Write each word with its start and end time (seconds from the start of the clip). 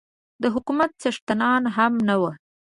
د 0.41 0.43
حکومت 0.53 0.91
څښتنان 1.01 1.63
هم 1.75 1.93
نه 2.07 2.15
وو. 2.21 2.31